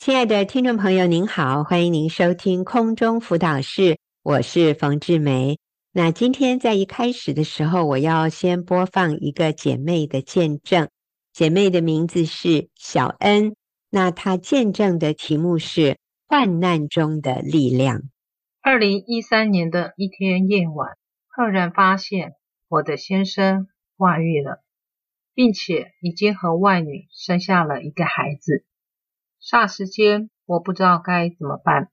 [0.00, 5.58] 亲爱的听众朋友，您好，欢迎您收听空中辅导室，我是冯志梅。
[5.92, 10.88] 那今天在一开始的时候，我要先播放一个姐妹的见证，
[11.34, 13.54] 姐妹的名字是小恩。
[13.90, 18.04] 那她见证的题目是患难中的力量。
[18.62, 20.96] 二零一三年的一天夜晚，
[21.28, 22.36] 赫然发现
[22.68, 24.62] 我的先生外遇了，
[25.34, 28.64] 并且已经和外女生下了一个孩子。
[29.42, 31.90] 霎时间，我不知道该怎么办。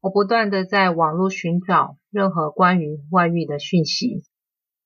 [0.00, 4.24] 我不断的在网络寻找任何关于外遇的讯息。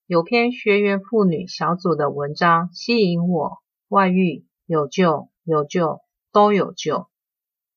[0.06, 3.58] 有篇学员妇女小组的文章吸引我，
[3.88, 6.00] 外遇有救，有救，
[6.30, 7.08] 都有救，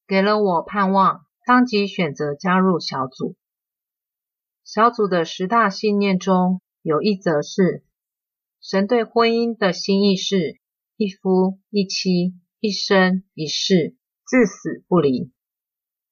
[0.05, 1.26] 给了我盼望。
[1.45, 3.35] 当即选择加入小组。
[4.66, 7.85] 小组的十大信念中有一则是：
[8.62, 10.59] 神对婚姻的心意是
[10.98, 12.35] 一夫一妻。
[12.59, 15.31] 一生一世，至死不离。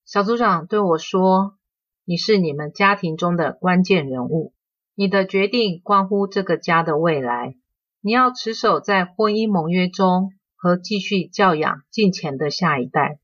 [0.06, 1.58] 小组长对我说
[2.06, 4.54] ：“你是你们家庭中的关键人物，
[4.94, 7.56] 你的决定关乎这个家的未来。
[8.00, 13.20] 你要持守在婚姻盟约中，和继续教养敬虔的下一代。”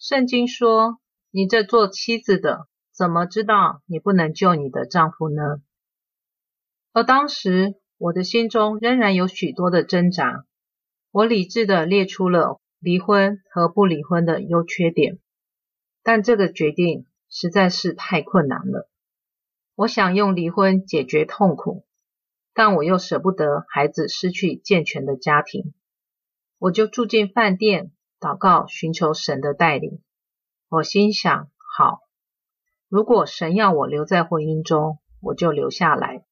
[0.00, 0.98] 圣经说
[1.30, 5.62] ：“你这做妻子的，怎么知道你不能救你的丈夫呢？”
[6.92, 10.44] 而当时我的心中仍然有许多的挣扎。
[11.14, 15.20] 我理智的列出了离婚和不离婚的优缺点，
[16.02, 18.90] 但这个决定实在是太困难了。
[19.76, 21.86] 我想用离婚解决痛苦，
[22.52, 25.72] 但我又舍不得孩子失去健全的家庭。
[26.58, 30.02] 我就住进饭店，祷告，寻求神的带领。
[30.68, 32.00] 我心想：好，
[32.88, 36.24] 如果神要我留在婚姻中，我就留下来。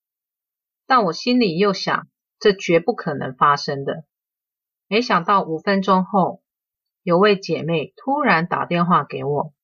[0.88, 2.08] 但我心里又想，
[2.40, 4.02] 这绝不可能发生的。
[4.92, 6.42] 没想到五分钟后，
[7.02, 9.54] 有位姐妹突然打电话给我，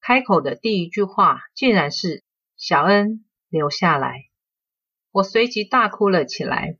[0.00, 2.24] 开口的第一句话竟然是
[2.56, 4.30] “小恩，留下来”。
[5.12, 6.78] 我随即大哭了起来。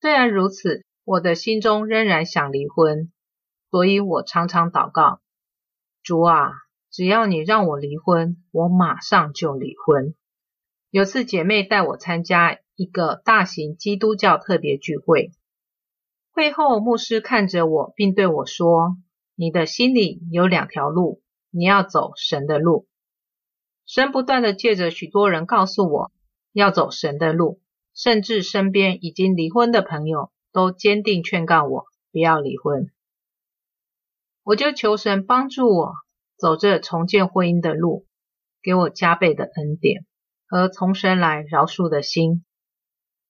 [0.00, 3.12] 虽然如此，我的心中仍然想离婚，
[3.70, 5.20] 所以我常常祷告
[6.02, 6.52] ：“主啊，
[6.90, 10.14] 只要你让我离婚，我马上就离婚。”
[10.88, 15.32] 有次姐妹带我参加一个大型基督教特别聚会。
[16.36, 18.98] 会后，牧师看着我，并对我说
[19.36, 22.86] ：“你的心里有两条路，你要走神的路。
[23.86, 26.12] 神不断地借着许多人告诉我
[26.52, 27.62] 要走神的路，
[27.94, 32.90] 甚至身边已经离婚的朋友都坚定劝告我不要离婚。
[34.42, 35.94] 我就求神帮助我
[36.36, 38.04] 走这重建婚姻的路，
[38.62, 40.04] 给我加倍的恩典
[40.46, 42.44] 和从神来饶恕的心，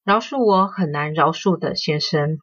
[0.02, 2.40] 饶恕我很难饶恕的先生。”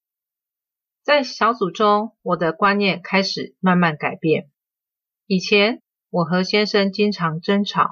[1.04, 4.50] 在小组中，我的观念开始慢慢改变。
[5.28, 7.92] 以前我和先生经常争吵，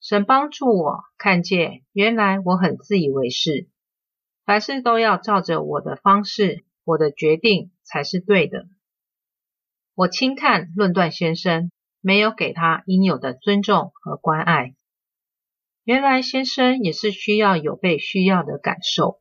[0.00, 3.68] 神帮助我看见，原来我很自以为是，
[4.44, 8.68] 凡事都要照着我的方式，我的决定才是对的。
[9.96, 14.76] 我轻看论断先生，没有给他应有的尊重和关爱。
[15.82, 19.20] 原来先生也是需要有被需要的感受。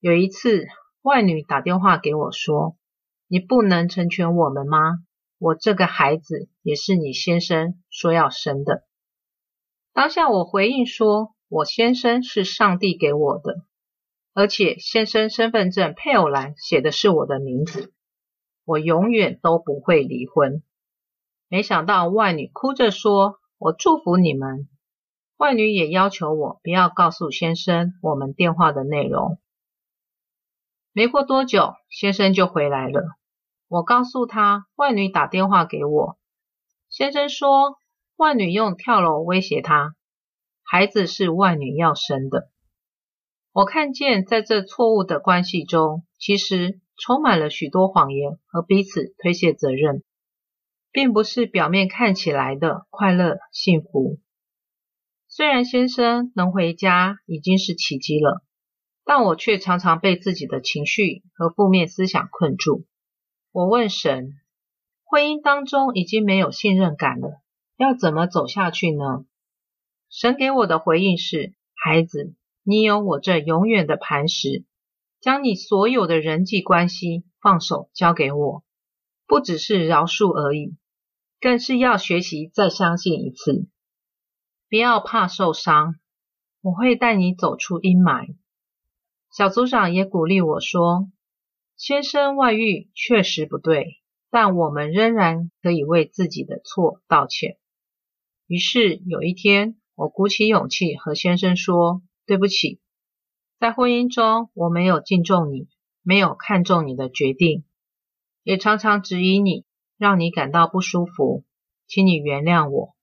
[0.00, 0.66] 有一次，
[1.02, 2.76] 外女打电话给我说
[3.28, 4.98] ：“你不能成全我们吗？
[5.38, 8.84] 我这个孩子也是你先生说要生的。”
[9.94, 13.62] 当下我回应说：“我先生是上帝给我的，
[14.34, 17.92] 而且先生身份证配偶栏写的是我的名字，
[18.64, 20.62] 我永远都不会离婚。”
[21.48, 24.68] 没想到外女哭着说：“我祝福你们。”
[25.38, 29.38] 外女也要求我不要告诉先生我们电话的内容。
[30.98, 33.04] 没过多久，先生就回来了。
[33.68, 36.18] 我告诉他，外女打电话给我。
[36.88, 37.78] 先生说，
[38.16, 39.94] 外女用跳楼威胁他，
[40.64, 42.50] 孩子是外女要生的。
[43.52, 50.02] 我看见，在这错误的关系中，其实充满了许多谎言和彼此推卸责任，
[50.90, 54.18] 并不是表面看起来的快乐幸福。
[55.28, 58.42] 虽然先生能回家，已经是奇迹了。
[59.08, 62.84] 但我却常常被自己的情绪和负面思想困住。
[63.52, 64.34] 我问神：
[65.02, 67.40] 婚姻当中已经没有信任感了，
[67.78, 69.24] 要怎么走下去呢？
[70.10, 74.66] 神给我的回应是：孩子，你有我这永远的磐石，
[75.22, 78.62] 将你所有的人际关系放手交给我，
[79.26, 80.76] 不只是饶恕而已，
[81.40, 83.68] 更是要学习再相信一次。
[84.68, 85.94] 不要怕受伤，
[86.60, 88.36] 我会带你走出阴霾。
[89.38, 91.12] 小组长也鼓励我说
[91.78, 94.00] ：“先生外遇确实不对，
[94.32, 97.56] 但我们仍然可以为自己的错道歉。
[98.48, 102.80] 于是有一天，我鼓起勇气和先生说：“对不起，
[103.60, 105.68] 在婚姻中我没有敬重你，
[106.02, 107.62] 没有看重你的决定，
[108.42, 109.64] 也常常质疑你，
[109.98, 111.44] 让你感到不舒服，
[111.86, 112.96] 请你原谅我。”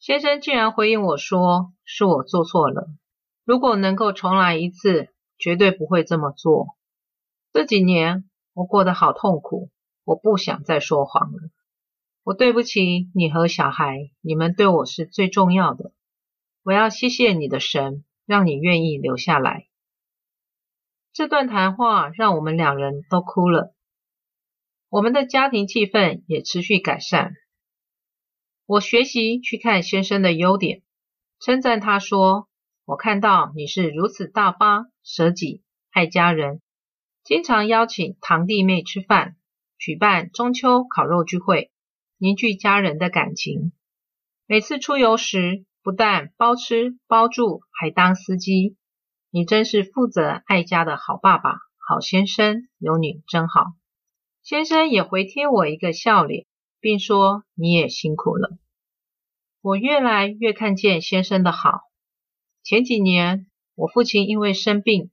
[0.00, 2.88] 先生竟然回应我说：“是我做错了，
[3.44, 6.76] 如果能够重来一次，绝对不会这么做。”
[7.52, 9.70] 这几年我过得好痛苦。
[10.06, 11.38] 我不想再说谎了。
[12.24, 15.92] 我对不起你和小孩，你们对我是最重要的。
[16.62, 19.66] 我要谢谢你的神，让你愿意留下来。
[21.14, 23.74] 这段谈话让我们两人都哭了。
[24.90, 27.32] 我们的家庭气氛也持续改善。
[28.66, 30.82] 我学习去看先生的优点，
[31.40, 32.46] 称赞他说
[32.84, 35.62] ：“我看到你是如此大方、舍己、
[35.92, 36.60] 爱家人，
[37.22, 39.36] 经常邀请堂弟妹吃饭。”
[39.76, 41.70] 举办中秋烤肉聚会，
[42.16, 43.72] 凝聚家人的感情。
[44.46, 48.76] 每次出游时，不但包吃包住，还当司机。
[49.30, 53.74] 你真是负责爱家的好爸爸、好先生，有你真好。
[54.42, 56.46] 先生也回贴我一个笑脸，
[56.80, 58.56] 并说你也辛苦了。
[59.60, 61.80] 我越来越看见先生的好。
[62.62, 65.10] 前几年，我父亲因为生病，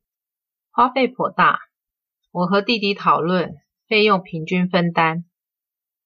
[0.72, 1.60] 花费颇大，
[2.32, 3.58] 我和弟弟讨论。
[3.88, 5.26] 费用平均分担，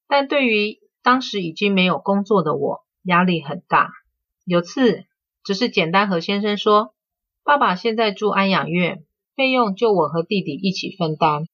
[0.08, 3.92] 但对于当时已经没有工作的我，压力很大。
[4.44, 5.06] 有次
[5.44, 6.96] 只是简单和先生说
[7.46, 9.06] ：“爸爸现在住安养院，
[9.36, 11.48] 费用就我和弟弟一起分担。”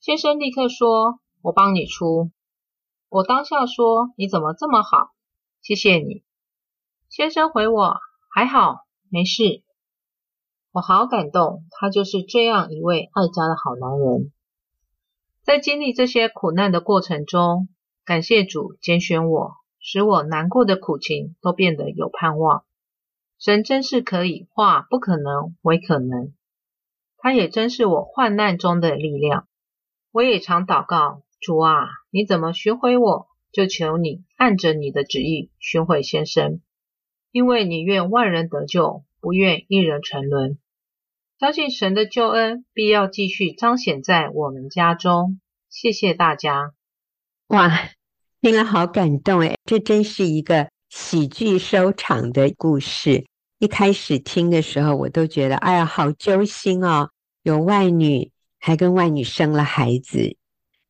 [0.00, 2.30] 先生立刻说：“我帮你出。”
[3.08, 5.14] 我当下说：“你怎么这么好？
[5.62, 6.24] 谢谢你。”
[7.08, 7.96] 先生回我
[8.34, 9.62] ：“还好，没事。”
[10.74, 14.32] 我好感动，他就是这样一位爱家的好男人。
[15.44, 17.68] 在经历这些苦难的过程中，
[18.04, 22.64] 感谢主拣选我，使我难过的苦情都变得有盼望。
[23.38, 26.32] 神真是可以化不可能为可能，
[27.18, 29.46] 他也真是我患难中的力量。
[30.10, 36.60] 我也常祷告，主啊，你怎么寻回我，就求你按着你的旨意寻回先生，
[37.30, 40.58] 因为你愿万人得救，不愿一人沉沦。
[41.40, 45.40] 相信神的救恩必要继续彰显在我们家中。
[45.68, 46.72] 谢谢大家。
[47.48, 47.90] 哇，
[48.40, 53.26] 听了好感动诶，这真是一个喜剧收场的故事。
[53.58, 57.10] 一开始听的时候，我都觉得，哎呀，好揪心哦！
[57.42, 60.36] 有外女，还跟外女生了孩子，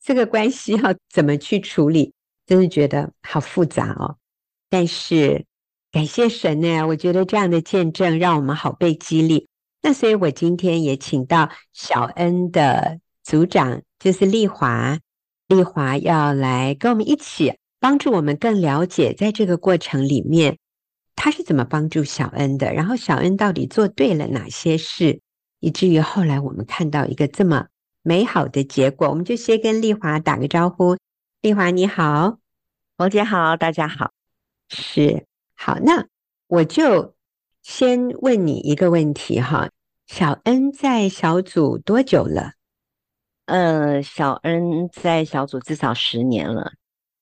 [0.03, 2.13] 这个关系要怎么去处理？
[2.47, 4.19] 真是觉得好复杂哦。
[4.69, 5.47] 但是
[5.91, 9.49] 感谢神呢，我觉得这样的见证让我们好被激励。
[9.87, 14.99] 那所以，我今天也请到小恩的组长，就是丽华，
[15.47, 20.57] 丽华要来跟我们一起帮助我们更了解，在这个过程里面，
[21.15, 25.21] 他是怎么帮助小恩的，然后小恩到底做对了哪些事，
[25.61, 27.67] 以至于后来我们看到一个这么
[28.01, 29.11] 美好的结果。
[29.11, 30.97] 我们就先跟丽华打个招呼，
[31.43, 32.39] 丽华你好，
[32.97, 34.13] 王姐好，大家好，
[34.71, 36.07] 是好，那
[36.47, 37.14] 我就
[37.65, 39.71] 先问你一个问题哈。
[40.07, 42.53] 小恩在小组多久了？
[43.47, 46.73] 呃，小恩在小组至少十年了。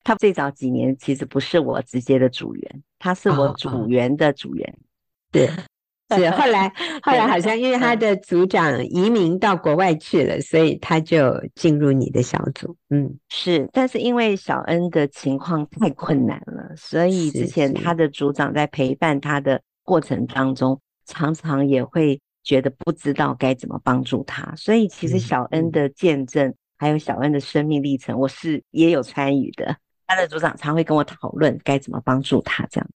[0.03, 4.79] 他最早几年其实不是我直接的组员，他是我组员的组员。
[5.31, 6.69] 对、哦，是后来
[7.05, 12.77] 后来好像因为他的组长移民到国外去了，所以他就进入你的小组。
[12.91, 22.21] 嗯，是，但是因为小恩的情况太困难了，所以之前他的组长在陪伴他的过程当中，常常也会。
[22.45, 29.77] 觉得不知道该怎么帮助他，所以其实小恩的见证，嗯、还有小恩的生命历程，我是也有参与的。
[30.09, 32.91] 他的组长常会跟我讨论该怎么帮助他，这样。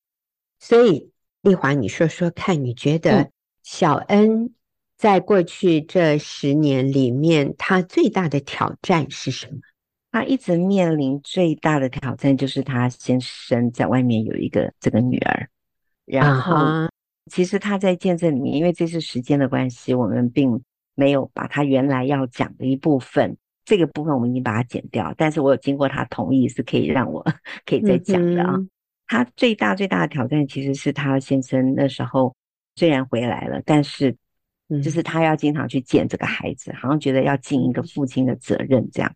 [0.60, 1.14] 所以
[1.44, 3.32] 丽华，你说说看，你觉得
[3.64, 4.54] 小恩
[4.98, 9.60] 在过去这十年里面，他最大的挑战是什么？
[10.12, 15.50] 他一直面临最大的挑战就是他先生在外面有一个这个女儿，
[16.08, 16.56] 然后。
[16.56, 16.90] Uh-huh.
[17.30, 20.64] 其实他在见证里面，因为这是时间的关系，我们并
[20.96, 23.36] 没有把他原来要讲的一部分，
[23.66, 25.14] 这个部分我们已经把它剪掉。
[25.18, 27.22] 但是我有经过他同意，是可以让我
[27.66, 28.54] 可以再讲的啊。
[28.56, 28.70] 嗯、
[29.08, 32.34] 他最大最大的挑战，其实是他先生那时候
[32.78, 34.16] 虽然回来了，但是
[34.82, 39.14] 就是他要经常去见这个孩子，好像觉得要尽一个父亲的责任这样。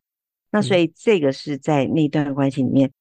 [0.52, 2.92] 那所以这个是在那段关系里面，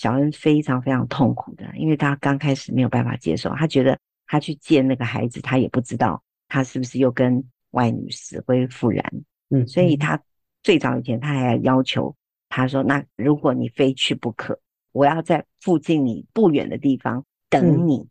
[0.00, 3.98] 小恩非常非常痛苦的，因为他刚开始没有办法接受，他觉得。
[4.32, 7.42] 他去见那个孩子，他也不知道他是不是又跟
[7.72, 9.04] 外女死灰复燃。
[9.48, 10.22] 嗯，所以他
[10.62, 12.14] 最早以前他还要要求
[12.48, 14.60] 他他说：“那如果你非去不可，
[14.92, 18.08] 我要在附近你不远的地方等你，嗯、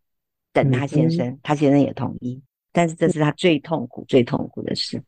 [0.52, 1.28] 等他先生。
[1.28, 2.42] 嗯”他先生也同意，
[2.72, 5.02] 但是这是他最痛苦、最痛苦的事。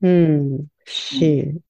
[0.00, 1.60] 嗯，是。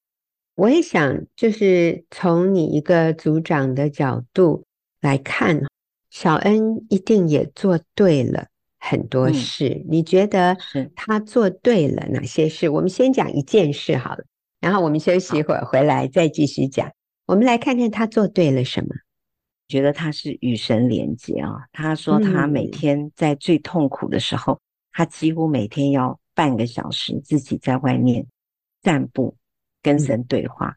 [0.63, 4.65] 嗯、我也想，就是从你一个组长的角度
[5.01, 5.61] 来看，
[6.09, 8.47] 小恩一定也做对了
[8.79, 9.69] 很多事。
[9.69, 10.57] 嗯、你觉得
[10.95, 12.69] 他做对了哪些事？
[12.69, 14.25] 我们先讲一件事好了。
[14.61, 16.89] 然后我们休息一会儿，回来再继续讲。
[17.27, 18.95] 我们来看看他做对了什么。
[19.67, 21.67] 觉得他是与神连接啊。
[21.73, 24.61] 他说他每天在最痛苦的时候，
[24.93, 28.27] 他几乎每天要半个小时自己在外面
[28.85, 29.35] 散步，
[29.83, 30.77] 跟神对话。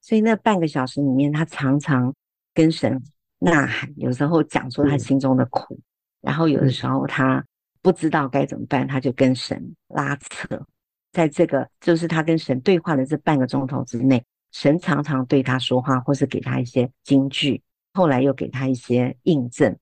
[0.00, 2.14] 所以那半个小时里面，他常常
[2.52, 3.02] 跟神
[3.38, 5.80] 呐喊，有时候讲出他心中的苦，
[6.20, 7.44] 然后有的时候他
[7.82, 10.66] 不知道该怎么办，他就跟神拉扯。
[11.12, 19.78] 在这个就是他跟神对话的这半个钟头之内，神常常对他说话，或是给他一些金句，后来又给他一些印证，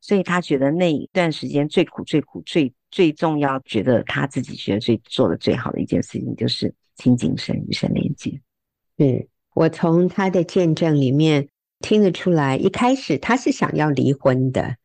[0.00, 8.40] 所以他觉得那一段时间最苦、最苦、最最重要，觉得他自己觉得最做的最好的一件事情，就是亲近神与神连接。
[8.98, 11.48] 嗯，我从他的见证里面
[11.80, 14.76] 听得出来，一开始他是想要离婚的，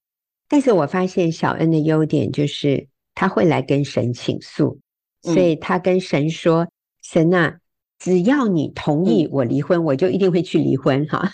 [0.48, 4.80] 但是我发现小恩的优点就是他会来跟神倾诉。
[5.24, 6.72] 所以他跟神说：“嗯、
[7.02, 7.60] 神啊，
[8.00, 11.30] 只要你同意我离婚，嗯、我就一定会去离婚。”哈，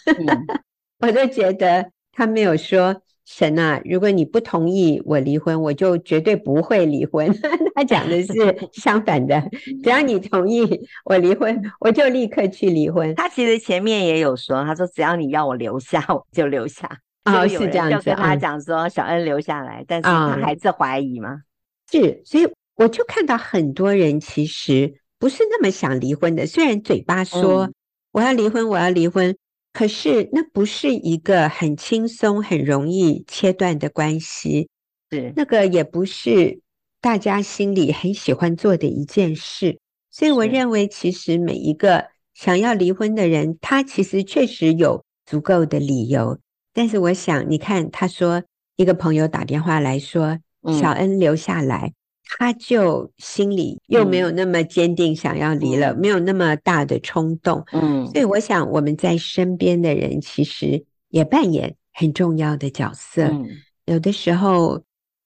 [0.99, 7.27] 我就觉得他没有说：“神啊，如果你不同意我离婚，我就绝对不会离婚。
[7.75, 8.33] ”他讲的是
[8.73, 9.41] 相反的，
[9.83, 10.63] 只要你同意
[11.05, 13.13] 我离婚，我就立刻去离婚。
[13.15, 16.89] 他其实前面也有说，他说：“只要你要我留下，我就留下。”
[17.25, 17.97] 哦，是这样子。
[17.97, 21.41] 就跟他讲说：“小恩留下来。”但是他还是怀疑吗？
[21.91, 22.47] 是，所以。
[22.75, 27.69] 我就看到很多人其实不是那么想离婚的，虽然嘴巴说
[28.11, 29.37] 我要离婚，我要离婚，
[29.73, 34.69] 可是那不是一个很轻松、很容易切断的关系，
[35.09, 36.61] 是那个也不是
[37.01, 39.79] 大家心里很喜欢做的一件事。
[40.11, 46.37] 所以我认为，其实每一个想要离婚的人，他其实确实有足够的理由。
[46.71, 48.43] 但是我想，你看，他说
[48.75, 50.37] 一个朋友打电话来说，
[50.79, 51.93] 小恩留下来。
[52.25, 57.63] 他就心里又没有那么坚定，想要离了，嗯、没有那么大的冲动。
[57.73, 63.25] 嗯，所以我想我们在身边的人其实也扮演很重要的角色。
[63.25, 63.45] 嗯，
[63.85, 64.81] 有的时候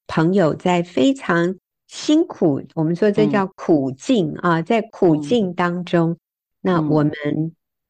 [0.07, 1.55] 朋友在非常
[1.87, 6.17] 辛苦，我们说这叫苦境啊，在苦境当中，嗯、
[6.61, 7.13] 那我们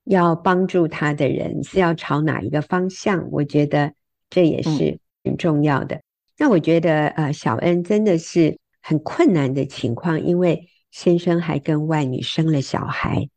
[0.03, 3.27] 要帮助他的人是要朝哪一个方向？
[3.31, 3.93] 我觉得
[4.29, 5.95] 这也是很重要的。
[5.95, 6.03] 嗯、
[6.37, 8.59] 那我觉得呃，小恩真的是。
[8.87, 13.27] 很困难的情况，因为先生还跟外女生了小孩，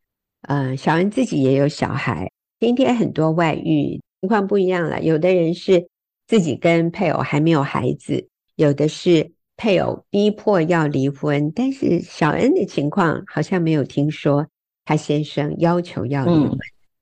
[0.42, 2.30] 呃，小恩自己也有小孩。
[2.60, 5.88] 今天很多外遇情况不一样了，有的人是
[6.28, 11.50] 自己跟配偶还没有孩子，有的是配偶逼迫要离婚。
[11.50, 14.46] 但是小恩的情况好像没有听说
[14.84, 16.58] 他先生要求要离婚，嗯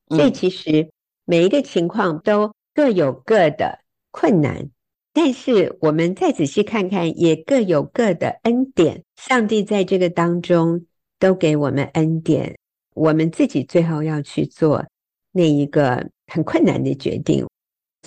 [0.09, 0.89] 嗯、所以其实
[1.27, 4.71] 每一个情况都各有各的困难。
[5.21, 9.03] 但是我们再仔细看看，也各有各的恩典。
[9.17, 10.87] 上帝在这个当中
[11.19, 12.57] 都给我们恩典，
[12.95, 14.87] 我们自己最后要去做
[15.33, 17.45] 那一个很困难的决定。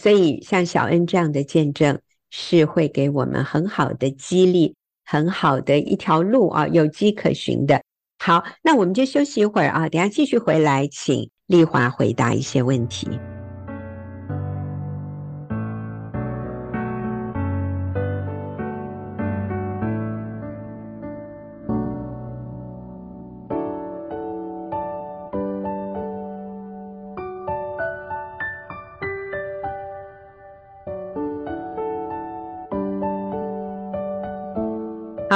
[0.02, 2.00] 所以，像小恩这样的见证，
[2.30, 7.82] 是会给我们很好的激励，很好的一条路啊，有迹可循的。
[8.20, 13.10] 好，那我们就休息一会儿啊，等下继续回来，请丽华回答一些问题。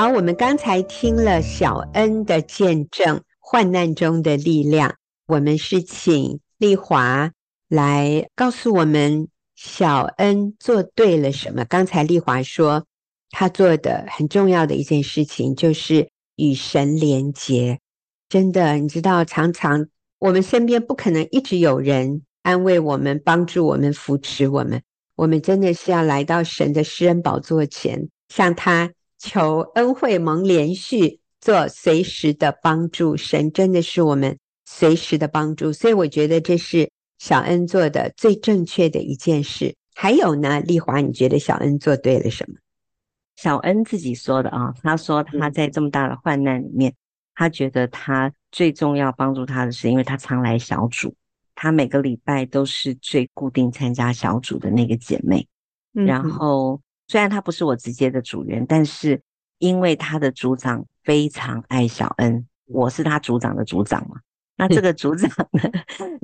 [0.05, 4.97] 好，我们刚才听了小恩的见证，患难中的力量。
[5.25, 7.31] 我们是请丽华
[7.67, 11.65] 来告诉我们，小恩做对了什么？
[11.65, 12.85] 刚才丽华说，
[13.31, 17.79] 她做的很重要的一件事情就是与神连结。
[18.29, 19.87] 真的，你知道，常常
[20.19, 24.83] 我们身边不可能一直有人安慰我们、帮助我们、扶持我们。
[25.15, 28.91] 我们真的是要来到神的施恩宝座前，向他。
[29.25, 33.17] 求恩惠蒙连续，做随时的帮助。
[33.17, 39.75] 神真的是我们随时的帮助，所以我觉得这是小恩做的最正确的一件事。
[39.95, 42.59] 还有呢，丽华，你觉得小恩做对了什么？
[43.35, 46.93] 小恩自己说的啊，他说他在这么大的患难里面，
[47.33, 51.15] 他觉得他最重要帮助他的是，因为他常来小组，
[51.55, 55.47] 他每个礼拜都是最固定参加小组的那个姐妹。
[55.95, 59.21] 嗯、然后虽然他不是我直接的组员，但是
[59.59, 64.17] 因为他的组长非常爱小恩，我是他组长的组长嘛。
[64.57, 65.69] 那这个组长呢，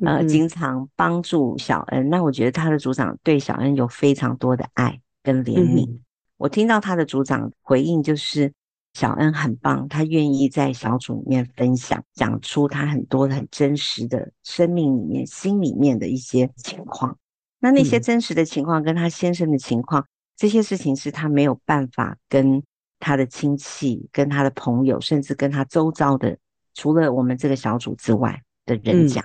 [0.06, 2.08] 呃，经常帮助小恩。
[2.08, 6.00] 那我觉得他的组长对小恩有非常多的爱跟怜悯。
[6.38, 8.50] 我听到他的组长回应就是，
[8.94, 17.16] 小恩很棒，他愿意在小组里面分享，讲出他很多很真实的生命里面、心里面的一些情况。
[17.60, 22.62] 那那些真实的情况跟他先生的情况，这些事情是他没有办法跟
[22.98, 26.36] 他的亲戚、跟他的朋友，甚至跟他周遭的。
[26.74, 29.22] 除了我们这个小组之外的人讲，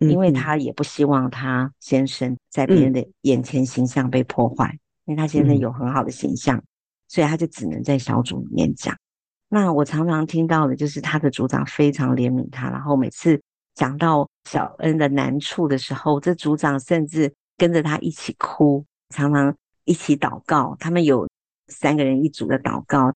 [0.00, 6.60] 嗯，因为他也不希望他先生在别人的眼前形象被破坏，嗯，因为他先生有很好的形象，
[7.06, 8.96] 所以他就只能在小组里面讲。
[9.48, 13.40] 那我常常听到的就是他的组长非常怜悯他，然后每次
[13.74, 19.54] 讲到小恩的难处的时候，这组长甚至跟着他一起哭，常常
[19.88, 20.76] 一起祷告。
[20.78, 21.26] 他们有
[21.68, 23.12] 三个人一组的祷告，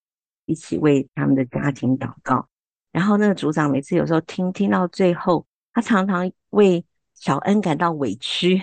[0.47, 2.49] 一起为他们的家庭祷告。
[2.91, 8.63] 然后那个组长每次有时候听听到最后，他常常为小恩感到委屈，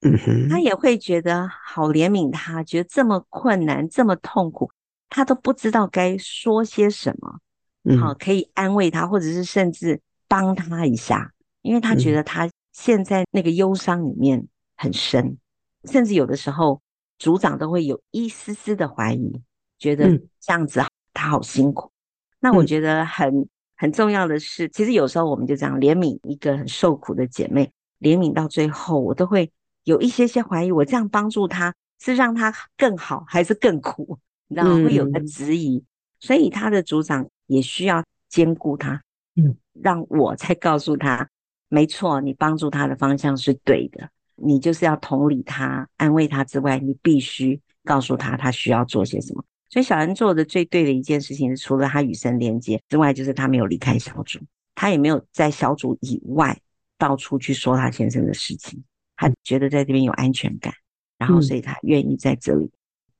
[0.00, 4.70] 嗯哼，他也会觉得好怜悯他，觉得这么困难，这么痛苦，
[5.08, 15.38] 他都不知道该说些什么，好可以安慰他，或者是甚至帮他一下，因为他觉得他现在那个忧伤里面很深，
[15.84, 16.82] 甚至有的时候
[17.20, 19.40] 组长都会有一丝丝的怀疑，
[19.78, 20.82] 觉得这样子
[21.14, 21.92] 他好辛苦，
[22.40, 23.48] 那我觉得很。
[23.82, 29.50] 很重要的是，其实有时候我们就这样怜悯一个很受苦的姐妹，怜悯到最后，我都会
[29.84, 34.18] 有一些些怀疑，我这样帮助她是让她更好还是更苦？
[34.48, 34.74] 你知道？
[34.74, 35.82] 会有个质疑，
[36.18, 39.02] 所以他的组长也需要兼顾他，
[39.36, 41.26] 嗯，让我再告诉他，
[41.70, 44.10] 没错，你帮助他的方向是对的，
[44.42, 49.44] 你就是要同理他、安慰他之外，你必须告诉他他需要做些什么。
[49.68, 54.38] 所以小恩做的最对的一件事情是，除了他与神连接之外，就是他没有离开小组，
[54.74, 56.58] 他也没有在小组以外
[56.98, 58.82] 到处去说他先生的事情。
[59.16, 60.72] 他觉得在这边有安全感，
[61.18, 62.70] 然后所以他愿意在这里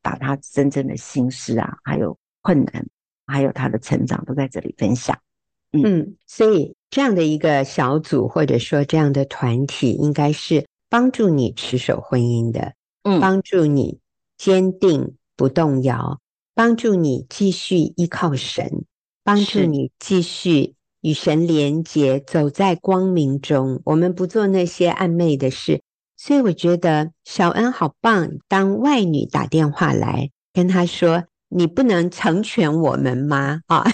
[0.00, 2.86] 把他真正的心事啊，还有困难，
[3.26, 5.16] 还有他的成长都在这里分享。
[5.72, 12.74] 嗯，嗯，所以这样的一个小组或者说这样的团体，应该是帮助你持守婚姻的，
[13.04, 14.00] 嗯，帮助你
[14.36, 16.20] 坚定不动摇。
[16.52, 18.84] 帮助你继续依靠神，
[19.24, 23.80] 帮助你继续与神连结，走在光明中。
[23.86, 25.80] 我们不做那些暧昧的事，
[26.18, 28.28] 所以我觉得小恩好棒。
[28.46, 33.84] 当外女打电话来跟他说：“你不能成全我们吗？” 啊，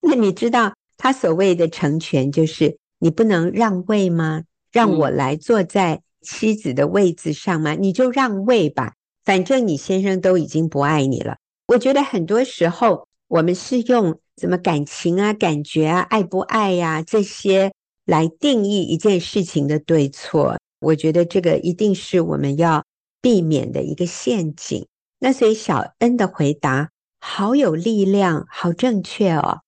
[0.00, 4.42] 那你知道他所谓的成全，就是你不能让位吗？
[4.72, 7.74] 让我来坐在妻子的位置上吗？
[7.74, 11.36] 你就让位吧，反正你先生都已经不爱你了。
[11.68, 17.72] 我觉得很多时候，我们是用什么感情啊、感觉啊、爱不爱呀、啊、这些
[18.04, 20.58] 来定义一件事情的对错。
[20.80, 22.84] 我觉得这个一定是我们要
[23.22, 24.86] 避免的一个陷阱。
[25.18, 29.60] 那所以小恩的回答好有力量，好正确哦。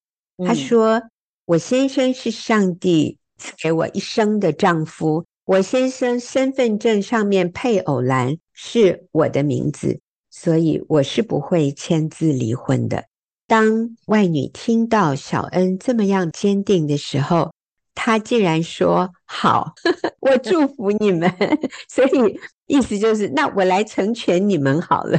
[0.47, 1.03] 他说
[1.47, 9.99] ：“我先生是上帝赐给我一生的丈夫，我先生身份证上面配偶栏是我的名字。”
[10.31, 13.07] 所以我是不会签字离婚的。
[13.49, 17.51] 当外女听到小恩这么样坚定的时候，
[17.95, 19.73] 她竟然说：“好，
[20.21, 21.35] 我祝福你们。
[21.89, 25.19] ”所以意思就是，那我来成全你们好了。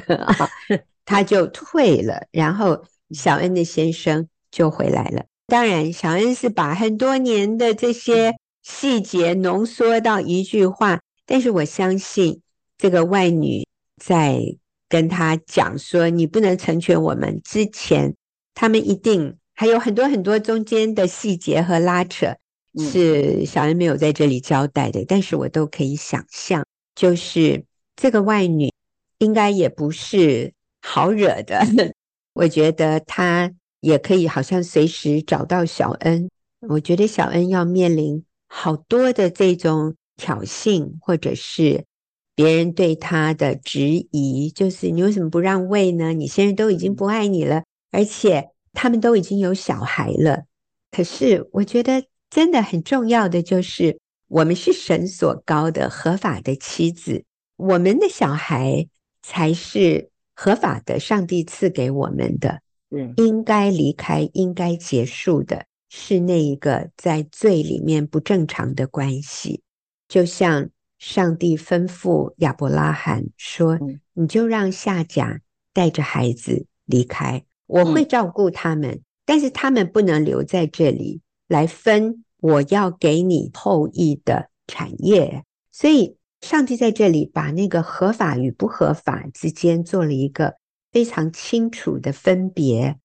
[1.04, 5.26] 她就退了，然后小恩的先生就回来了。
[5.48, 8.38] 当然，小恩是把很多年的这些
[8.70, 12.42] 细节浓缩到一句话，但是我相信
[12.78, 14.56] 这个外女在。
[14.92, 18.16] 跟他讲说，你不能成全我们之前，
[18.56, 22.36] 他们一定还有很多很多中间的细节和拉扯，
[22.80, 27.64] 是小恩没有在这里交代的，但是我都可以想象，就是
[27.96, 28.74] 这个外女
[29.20, 31.62] 应该也不是好惹的，
[32.34, 36.32] 我觉得她也可以好像随时找到小恩，
[36.68, 41.86] 我觉得小恩要面临好多的这种挑衅，或者是。
[42.36, 43.82] 别人对他的质
[44.12, 46.14] 疑，就是你为什么不让位呢？
[46.14, 50.44] 你先生都已经不爱你了，而且他们都已经有小孩了。
[50.90, 57.26] 可是我觉得真的很重要的就是，我们是神所高的合法的妻子，
[57.58, 58.88] 我们的小孩
[59.22, 62.62] 才是合法的，上帝赐给我们的。
[62.90, 69.64] 嗯，应该离开、应该结束的是那一个在罪里面不正常的关系，
[70.08, 70.70] 就像。
[71.02, 73.80] 上帝吩咐亚伯拉罕说
[74.12, 75.40] ：“你就让夏甲
[75.72, 90.56] 带着孩子离开，我会照顾他们，但是他们不能留在这里来分我要给你后裔的产业。”所以，上帝在这里把那个合法与不合法之间做了一个
[90.92, 92.98] 非常清楚的分别。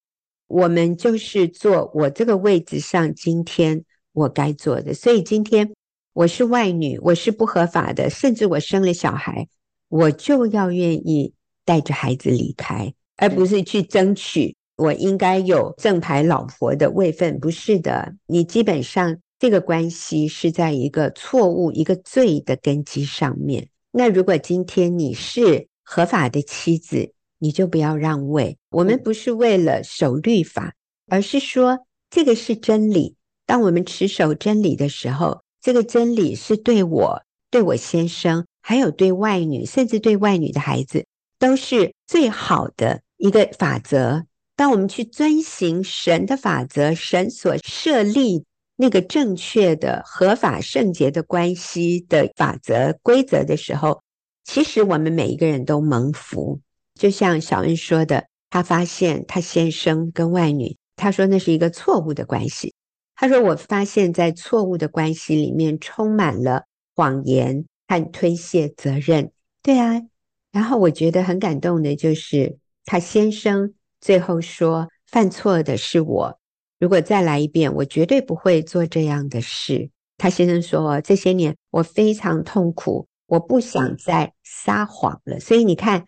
[0.55, 5.73] 我们就是做我这个位置上今天我该做的，所以今天。
[6.12, 9.49] 我是外女，我是不合法的，甚至我生了小孩，
[9.88, 17.40] 我就要愿意带着孩子离开，而不是去争取我应该有正牌老婆的位分。
[17.40, 23.67] 不是的，你基本上这个关系是在一个错误、一个罪的根基上面。
[23.90, 27.12] 那如果今天你是合法的妻子，
[27.45, 28.57] 你就不要让位。
[28.71, 30.73] 我们不是为了守律法，
[31.07, 33.17] 而是说这个是真理。
[33.45, 35.45] 当我们持守真理的时候。
[35.65, 41.07] 这个真理是对我、对我先生，还有对外女，甚至对外女的孩子，
[41.39, 44.27] 都是最好的一个法则。
[44.57, 48.45] 当我们去遵行神的法则，神所设立
[48.77, 54.03] 那个正确的、合法、圣洁的关系的法则规则的时候，
[54.45, 56.61] 其实我们每一个人都蒙福。
[56.99, 62.75] 就像小恩说的，他发现他先生跟外女，他说那是一个错误的关系。
[63.17, 66.65] 他说：“我发现，在错误的关系里面，充满了
[66.97, 69.31] 谎言和推卸责任。
[69.63, 70.03] 对啊，
[70.51, 76.41] 然后我觉得很感动的就是，他先生最后说：‘犯错的是我，
[76.81, 86.07] 如果再来一遍，我绝对不会做这样的事。’他先生说：‘这些年我非常痛苦，我不想再撒谎了。’所以你看，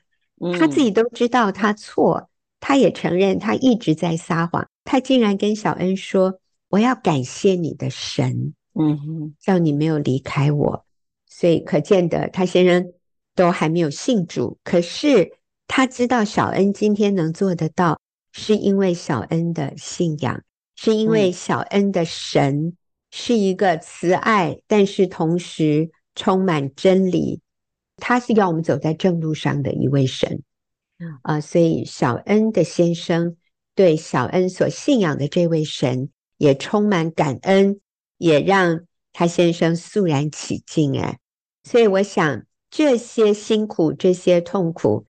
[0.59, 2.29] 他自己都知道他错，
[2.61, 4.69] 他也承认他一直在撒谎。
[4.85, 10.85] 他竟然跟小恩说。”我要感谢你的神，嗯哼，叫你没有离开我，
[11.29, 12.93] 所以可见的，他先生
[13.37, 15.31] 都还没有信主，可是
[15.69, 18.01] 他知道小恩今天能做得到，
[18.33, 20.43] 是因为小恩的信仰，
[20.75, 22.77] 是因为小恩的神
[23.13, 27.41] 是一个慈爱，但是同时充满真理，
[27.97, 30.43] 他是要我们走在正路上的一位神，
[31.23, 33.37] 啊，所以小恩的先生
[33.75, 36.11] 对小恩所信仰的这位神。
[36.39, 37.81] 也充满感恩，
[38.19, 38.83] 也让
[39.15, 41.01] 他先生肃然起敬。
[41.01, 41.19] 哎，
[41.65, 45.07] 所以我想这些辛苦、这些痛苦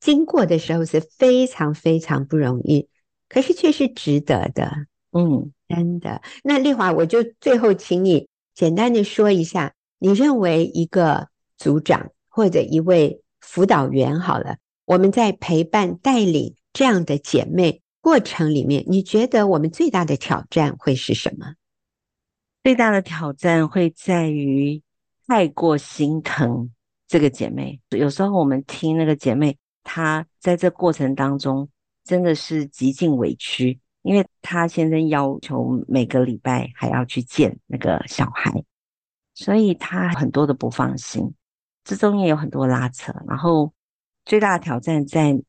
[0.00, 2.88] 经过的时候是非常非常不容易，
[3.28, 4.72] 可是却是值得的。
[5.12, 6.22] 嗯，真的。
[6.42, 11.28] 那丽华，我就最后请你简单的说一下，你认为一个
[11.58, 17.82] 组长或者一位辅导员，好了，我们在陪伴带领这样的姐妹。
[18.00, 21.54] 过程里面，你觉得我们最大的挑战会是什么？
[22.62, 24.80] 最大的挑战会在于
[25.26, 26.70] 太过心疼
[27.06, 27.80] 这个姐妹。
[27.90, 31.68] 有时候我们听那个姐妹，她在这过程当中
[32.04, 38.64] 真的是极尽委屈，因为她先生要求每个礼拜还要去见那个小孩，
[39.34, 41.34] 所以她很多的不放心，
[41.88, 43.12] 这中间有很多拉扯。
[43.26, 43.72] 然后
[44.24, 45.42] 最大的挑战在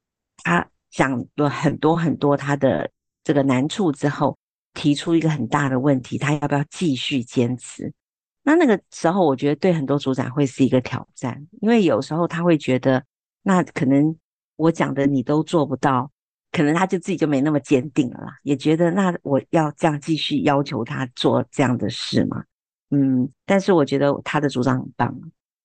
[0.44, 0.68] 他。
[0.92, 2.90] 讲了很多很多他的
[3.24, 4.36] 这个难处之后，
[4.74, 7.94] 提出一个很大的问题，他要不要继续坚持？
[8.42, 13.06] 那那个时候，我觉得对很多组长会是一个挑战，因为有时候他会觉得，
[13.44, 14.18] 那可能
[14.56, 16.12] 我讲的你都做不到，
[16.52, 22.44] 可能他就自己就没那么坚定了啦，也觉得那我要这样继续要求他做这样的事吗？
[22.90, 25.16] 嗯，但是我觉得他的组长很棒，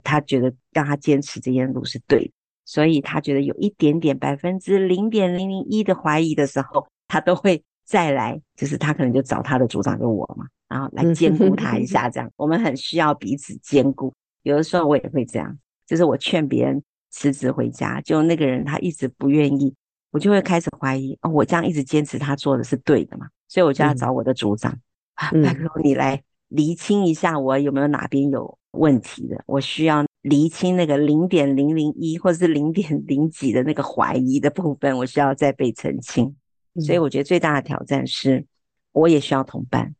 [0.05, 2.33] 他觉得让他坚持这件路是对的。
[2.67, 14.15] 所以他觉得有一点点百分之零点零零一的怀疑的时候，他都会再来，就是他可能就找他的组长就我嘛，然后来兼顾他一 下，这样我们很需要彼此兼顾。
[14.45, 19.75] 有的时候我也会这样，就是我劝别人辞职回家，就那个人他一直不愿意，
[20.11, 24.75] 我就会开始怀疑哦，我这样一直坚持他做的是对的嘛，所以我就要找我的组长
[25.17, 30.05] 啊， 拜托你来厘清一下我有没有哪边有问题的，我需要。
[30.25, 36.35] 厘清那个零点零零一或者是零点零几的那个怀疑的部分，我需要再被澄清。
[36.81, 38.47] 所以我觉得最大的挑战是，
[38.93, 39.95] 我也需要同伴，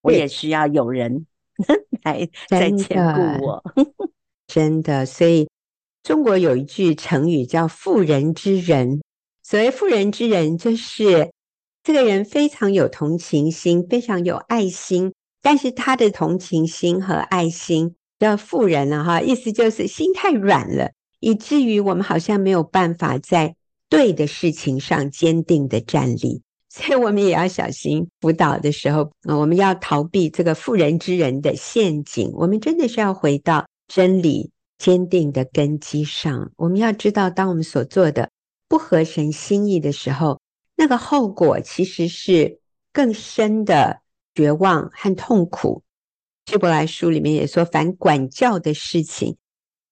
[0.00, 1.26] 我也需要有人
[2.04, 3.64] 来在兼顾我。
[4.46, 5.48] 真的，所以
[6.04, 9.02] 中国有一句成语叫“妇人之仁”。
[9.42, 11.32] 所谓“妇人之仁”，就是
[11.82, 17.96] 这个人非常有同情心，非常有爱心，但是他的同情心和爱心。
[18.18, 23.56] 叫妇人了哈，意思就是心太软了，以至于我们好像没有办法在
[23.88, 32.30] 对的事情上坚定的站立，所以我们也要小心辅导的时候，我们要逃避这个妇人之仁的陷阱。
[32.34, 36.50] 我们真的是要回到真理坚定的根基上。
[36.56, 38.30] 我们要知道，当我们所做的
[38.68, 40.40] 不合神心意的时候，
[40.76, 42.58] 那个后果其实是
[42.92, 44.00] 更深的
[44.34, 45.82] 绝望和痛苦。
[46.46, 49.36] 希伯来书里面也说，凡管教的事情，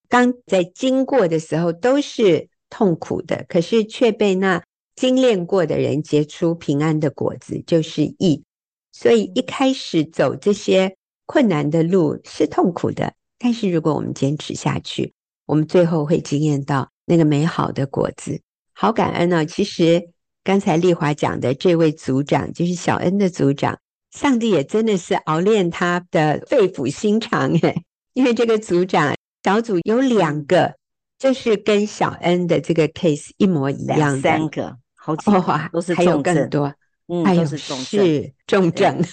[0.07, 4.63] 当在经过的时候都是痛苦的，可是却被那
[4.95, 8.43] 精炼过的人结出平安的果子，就是义。
[8.91, 15.13] 所以一开始走这些困难的路是痛苦的，但是如果我们坚持下去，
[15.47, 18.39] 我们最后会惊艳到那个美好的果子。
[18.75, 19.45] 好感恩呢、哦！
[19.45, 20.09] 其实
[20.43, 23.79] 刚才丽华讲的这位组长，就是小恩的组长，
[24.13, 30.75] 上帝也真的是熬炼他的肺腑心肠诶， 因为这个组长小组有两个，
[31.17, 36.73] 就是跟小恩的这个 case 一模一样的，三个，好几个、哦、都是重症，还有更多。
[37.07, 39.03] 嗯，都是重症，是重症。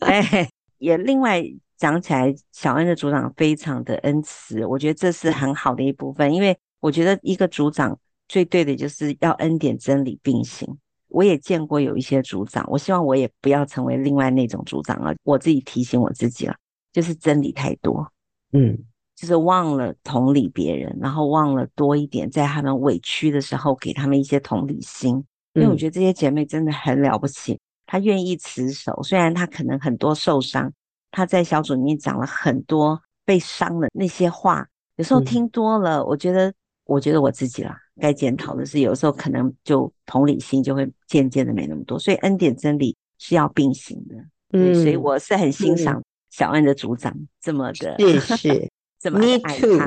[0.00, 1.42] 哎，也另外
[1.76, 6.32] 讲起来，小恩的组长非常的恩慈，我觉得这是很好的一部分。
[6.32, 10.78] 因为我觉得一个组长最对的就是要恩典真理并行。
[11.10, 15.14] 我也见过有一些组长，我希望我也不要成为另外那种组长了。
[15.24, 16.56] 我自己提醒我自己了，
[16.92, 18.10] 就是真理太多，
[18.52, 18.78] 嗯，
[19.16, 25.24] 就是忘了同理别人，然后忘了多一点在他们委屈的时候给他们一些同理心。
[25.54, 30.72] 因为我觉得这些姐妹真的很了不起，她愿意持守，虽然她可能很多受伤，
[31.10, 44.16] 她在小组里面讲了很多被伤的那些话，有时候听多了，我觉得，我觉得我自己啦，该检讨的是，有时候可能就同理心就会渐渐的没那么多，所以恩典真理是要并行的，
[44.52, 49.78] 嗯，所以我是很欣赏小恩的组长这么的，是是， 这么爱他，Me too.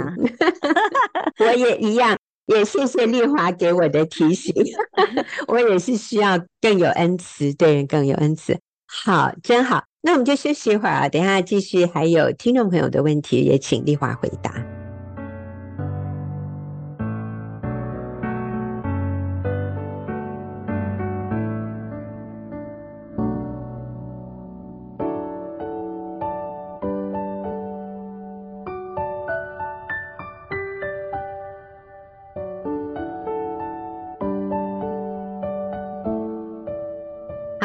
[1.45, 2.15] 我也一样。
[2.47, 4.53] 也谢谢丽华给我的提醒，
[5.47, 8.59] 我也是需要更有恩慈，对人更有恩慈。
[8.85, 14.72] 好，真好，那我们就休息一会儿啊，等一下继续，还有听众朋友的问题，也请丽华回答。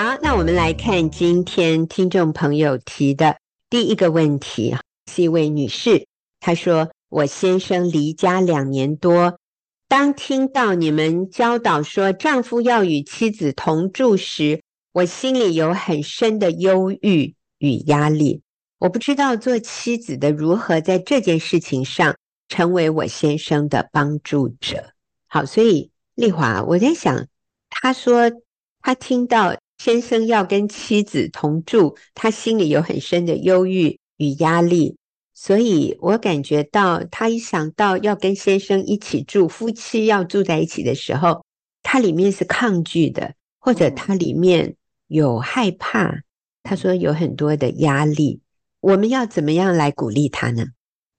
[0.00, 3.36] 好，那我们来看今天听众朋友提的
[3.68, 4.76] 第一个问题，
[5.10, 6.06] 是一位女士，
[6.38, 9.40] 她说：“我先生离家两年多，
[9.88, 18.42] 当听到你们教导说丈夫要与妻子同住时，我心里有很深的忧郁与压力。
[18.78, 22.14] 我不知道做妻子的如何在这件事情上
[22.48, 24.92] 成为我先生的帮助者。”
[25.26, 27.26] 好，所以丽华，我在想，
[27.68, 28.30] 她说
[28.80, 29.56] 她听到。
[29.78, 34.96] 先生要跟妻子同住，他心里有很深的忧郁与压力，
[35.32, 41.44] 所以我感觉到他一想到要跟先生一起住，夫妻要住在一起的时候，
[41.82, 44.74] 他里面是抗拒的，或者他里面
[45.06, 46.22] 有害怕。
[46.64, 48.42] 他说有很多的压力，
[48.80, 50.66] 我们要怎么样来鼓励他呢？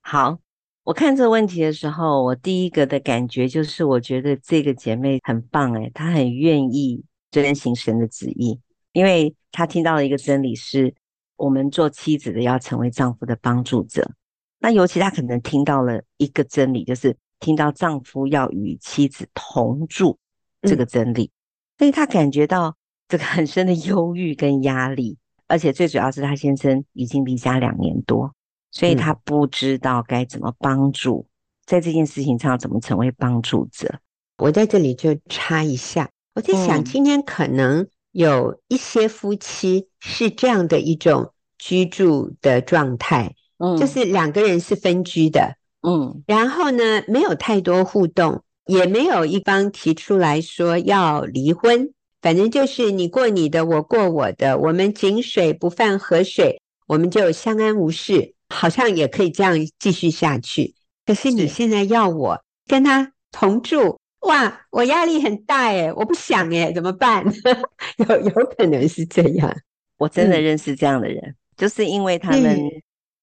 [0.01, 0.37] 好，
[0.83, 7.03] 我看这个问题的时候，我第一个的感觉就是，我觉得这个姐妹很棒，诶，她很愿意。
[7.31, 8.59] 遵行神的旨意，
[8.91, 10.93] 因为他听到了一个真理是，
[11.35, 14.11] 我们做妻子的要成为丈夫的帮助者。
[14.59, 20.17] 那尤其他可能听到了一个真理，就是听到丈夫要与妻子同住
[20.63, 21.31] 这个真理，
[21.77, 22.75] 所以他感觉到
[23.07, 28.33] 这个很深的忧郁跟压力，而且最主要是他先生已经离家两年多，
[28.71, 31.25] 所以他不知道该怎么帮助，
[31.65, 33.99] 在这件事情上怎么成为帮助者。
[34.37, 36.09] 我在这里就插一下。
[36.39, 60.73] 我在想，今天可能有一些夫妻是这样的一种居住的状态，嗯，就是两个人是分居的，嗯，然后呢，没有太多互动，也没有一方提出来说要离婚，反正就是你过你的，我过我的，我们井水不犯河水，我们就相安无事，好像也可以这样继续下去。
[61.05, 63.99] 可是你现在要我跟他同住。
[64.21, 67.23] 哇，我压力很大哎，我不想哎，怎么办？
[67.97, 69.53] 有有可能是这样，
[69.97, 72.59] 我真的认识这样的人，嗯、就是因为他们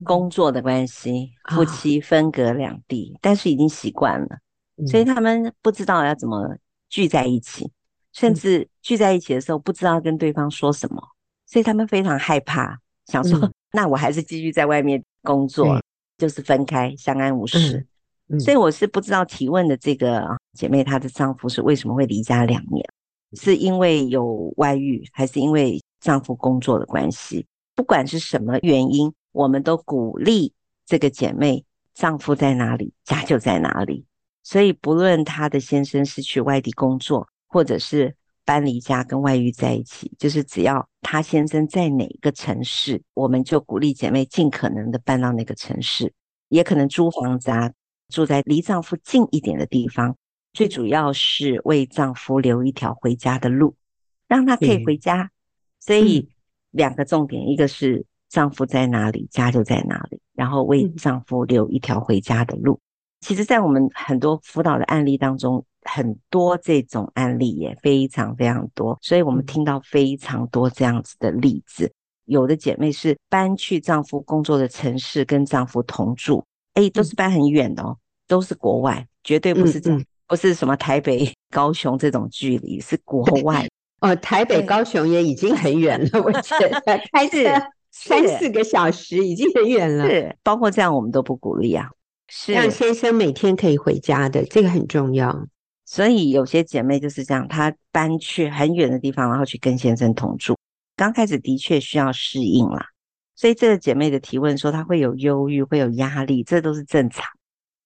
[0.04, 4.28] 工作的关系，嗯、夫妻分隔两地，哦、但是已经习惯了，
[4.78, 6.56] 嗯、所以他们不知道要怎么
[6.88, 7.70] 聚在一起，
[8.12, 11.02] 甚至聚在一起的时候不知道跟对方说什么，
[11.46, 15.82] 所以他们非常害怕，想说、嗯、 那我还是继续在外面工作，嗯、
[16.16, 17.86] 就是分开，相安无事。
[18.28, 18.40] 嗯。
[18.40, 20.26] 所以我是不知道提问的这个
[20.56, 22.84] 姐妹，她的丈夫是为什么会离家两年？
[23.34, 27.46] 是因为有外遇，还是因为丈夫工作的关系？
[27.74, 30.52] 不管是什么原因，我们都鼓励
[30.86, 34.06] 这个姐妹丈夫在哪里，家就在哪里。
[34.42, 38.14] 所以不论她的先生是去外地工作，或者是
[38.44, 46.12] 搬离家跟外遇在一起，就是只要她先生在哪个城市，我们就鼓励姐妹尽可能的搬到那个城市，
[46.48, 47.72] 也可能租房子啊，
[48.08, 50.16] 住在离丈夫近一点的地方。
[50.56, 53.76] 最主要是为丈夫留一条回家的路，
[54.26, 55.30] 让他可以回家。
[55.78, 56.30] 所以
[56.70, 62.80] 两个重点，一个是丈夫在哪里，家就在哪里，然后为丈夫留一条回家的路。
[63.20, 71.92] 其实，在我们很多辅导的案例当中，很多这种案例也非常非常多，所以我们听到非常多这样子的例子。
[72.24, 76.42] 有的姐妹是搬去丈夫工作的城市跟丈夫同住，
[76.76, 80.02] 诶，都是搬很远的哦，都是国外，绝对不是这样。
[80.28, 83.66] 不是什么台北、高雄这种距离，是国外
[84.00, 84.14] 哦。
[84.16, 87.38] 台北、高雄也已经很远了，我觉得 开车
[87.92, 90.08] 三四个小时已经很远了。
[90.08, 91.88] 是，包括这样我们都不鼓励啊。
[92.28, 95.46] 是让先生每天可以回家的，这个很重要。
[95.84, 100.56] 所以有些姐妹就是这样，她搬去很远的地方，然后去跟先生同住。
[100.96, 102.86] 刚开始的确需要适应啦，
[103.36, 107.24] 所以这个姐妹的提问说她会有忧郁，会有压力，这都是正常。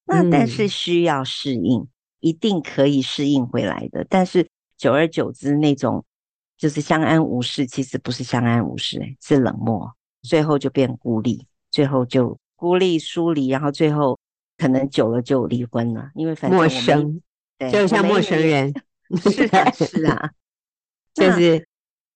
[0.07, 1.81] 那但是需要适应。
[1.81, 1.88] 嗯
[2.21, 6.05] 一定可以适应回来的，但是久而久之，那种
[6.57, 9.91] 就是相安无事，其实不是相安无事，欸，是冷漠，
[10.23, 14.19] 最后就变孤立，最后就孤立疏离，然后最后
[14.59, 17.21] 可能久了就离婚了，因为反正陌生，
[17.59, 18.73] 对，就像陌生人，
[19.23, 20.31] 是啊，是啊，
[21.15, 21.67] 就是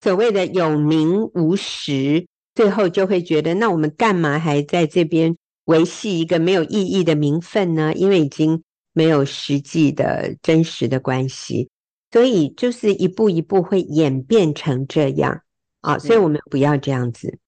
[0.00, 7.94] 所谓的有名无实，最后就会觉得，那我们干嘛还在这边维系一个没有意义的名分呢？
[7.94, 8.62] 因为已经。
[8.94, 11.68] 没有实际的真实的关系，
[12.10, 15.42] 所以就是一步一步会演变成这样
[15.82, 17.38] 啊，所以我们不要这样子。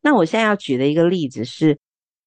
[0.00, 1.78] 那我现在要举的一个例子是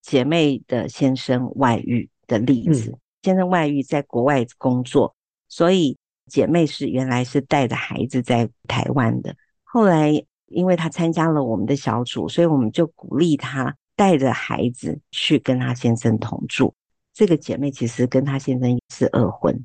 [0.01, 2.91] 姐妹的先生外遇的例子。
[2.91, 5.13] 嗯、先生外遇在国外工作，
[5.49, 9.36] 所以姐妹是原来是带着孩子在台湾的。
[9.63, 16.73] 后来因为她参加了我们的小组，所以我们就鼓励她带着孩子去跟她先生同住。
[17.15, 19.58] 这个姐妹其实跟她先生是二婚，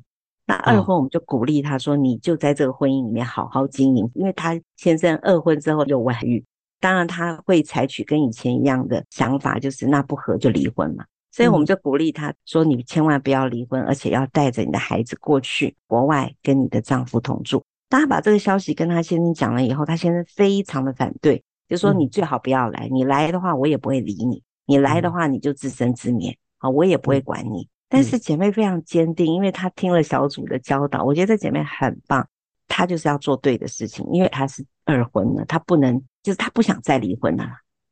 [0.47, 6.41] 那二婚我们就鼓励她说：“你就在这个婚姻里面好好经营。”因为她先生二婚之后有外遇，
[6.79, 11.03] 当然她会采取跟以前一样的想法，就是那不合就离婚嘛。
[11.29, 27.67] 所以我们就鼓励她说：“你千万不要离婚，而且要带着你的孩子过去国外跟你的丈夫同住。”当她把这个消息跟她先生讲了以后，她先生非常的反对，就说：“你最好不要来，你来的话我也不会理你，你来的话你就自生自灭。”啊，我也不会管你。
[27.89, 32.25] 但是姐妹非常坚定，因为她听了小组的教导，我觉得这姐妹很棒。
[32.69, 37.45] 她就是要做对的事情，因为她是二婚了，她不能，就是她不想再离婚了，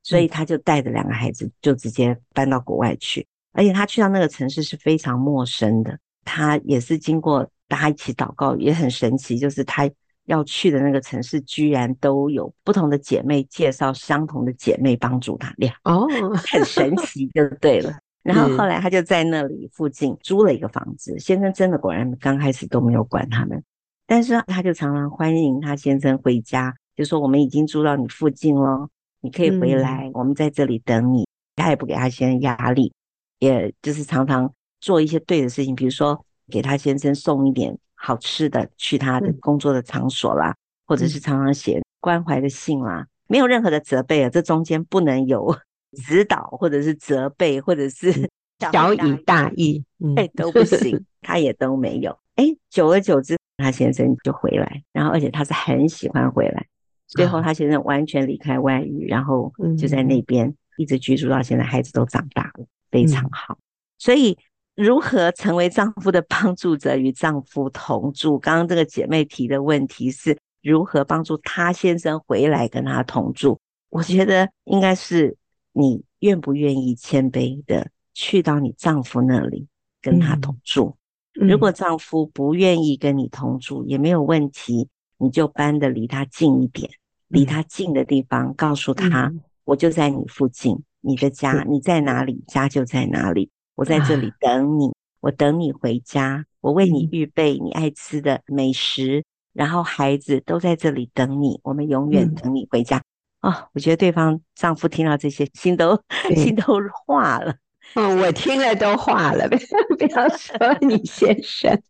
[0.03, 3.27] 所以她就带着两个孩子就直接搬到国外去。
[3.51, 9.89] 而且她去到那个城市是非常陌生的，她也是经过大家一起祷告，也很神奇，就是她
[10.27, 17.99] 要去的那个城市居然都有不同的姐妹介绍相同的姐妹帮助她俩哦，很神奇，就对了。
[18.31, 23.63] 然后后来他就在那里附近租了一个房子，嗯、先生真的果然刚开始都没有管他们，
[24.05, 28.87] 但是他就常常欢迎他先生回家，就说我们已经租到你附近了，
[29.21, 31.27] 你可以回来，嗯、我们在这里等你。
[31.55, 32.93] 他也不给他先生压力，
[33.39, 45.53] 也就是常常做一些对的事情，比如说给他先生送一点好吃的去他的工作的场所啦，嗯、或者是常常写关怀的信啦，没有任何的责备啊，这中间不能有。
[45.97, 48.11] 指导或者是责备，或者是
[48.71, 49.83] 小以大义，
[50.15, 52.17] 哎、嗯、都不行， 他也都没有。
[52.35, 56.65] 哎，久而久之，他先生就回来，然后而且他是很喜欢回来。
[57.07, 63.57] 最后他先生完全离开外遇，然后就在那边一直居住到现在，孩子都长大了，非常好。
[63.97, 64.37] 所以，
[64.75, 68.37] 如何成为丈夫的 帮助者，与丈夫同住？
[68.37, 73.57] 刚刚这个姐妹提的问题是如何帮助她先生回来跟她同住？
[73.89, 75.35] 我觉得应该是。
[75.79, 79.65] 你愿不愿意谦卑的去到你丈夫那里
[80.01, 80.97] 跟他同住？
[81.31, 86.91] 如果丈夫不愿意跟你同住也没有问题，你就搬得离他近一点，
[87.29, 99.23] 离他近的地方，告诉他，嗯、我就在你附近，你的家你在哪里，家就在哪里，我在这里等你，啊、我等你回家，我为你预备你爱吃的美食，
[99.53, 102.97] 然后孩子都在这里等你，我们永远等你回家。
[102.97, 103.08] 嗯
[103.41, 106.01] 哦，我觉得对方丈夫听到这些，心都
[106.35, 106.63] 心都
[107.05, 107.55] 化了。
[107.95, 109.47] 嗯，我听了都化了。
[109.97, 111.81] 不要说你先生，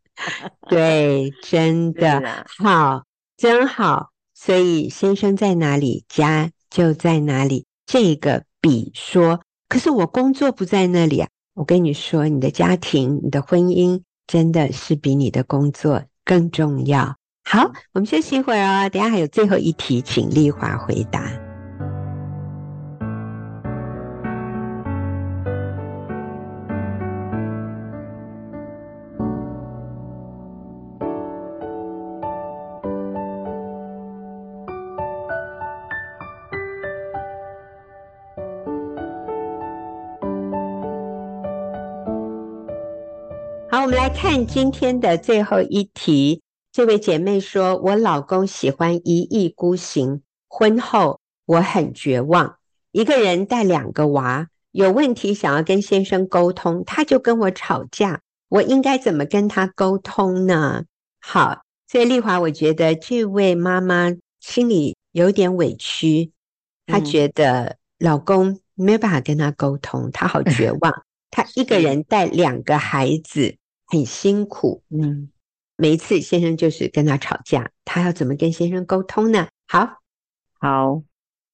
[0.69, 3.03] 对，真的啦好，
[3.35, 4.11] 真好。
[4.33, 7.65] 所以先生在哪里，家就在哪里。
[7.85, 17.17] 这个比说，可是我工作不在那里啊，我跟你说，你的家庭、你的婚姻真的是比你的工作更重要。
[17.51, 21.23] 好，我们休息一会儿哦，等下还有最后一题，请丽华回答。
[43.71, 46.43] 好，我们来看今天的最后一题。
[46.79, 52.55] 这位姐妹说：“我老公喜欢一意孤行，婚后我很绝望，
[52.93, 58.21] 一个人带两个娃，有问题想要跟先生沟通，他就跟我吵架。
[58.47, 60.85] 我应该怎么跟他沟通呢？”
[61.19, 66.31] 好，所以丽华，我觉得这位妈妈心里有点委屈，
[66.87, 71.03] 她觉得老公没有办法跟她沟通，她好绝 望。
[71.29, 73.57] 她一个人带两个孩子。
[73.91, 75.29] 很辛苦，嗯，
[75.79, 79.47] 每一次先生就是跟他吵架，他要怎么跟先生沟通呢？
[79.65, 80.01] 好，
[80.59, 81.01] 好，